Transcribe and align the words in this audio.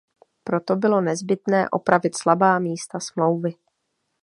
Proto 0.43 0.75
bylo 0.75 1.01
nezbytné 1.01 1.69
opravit 1.69 2.17
slabá 2.17 2.59
místa 2.59 2.99
smlouvy. 2.99 3.53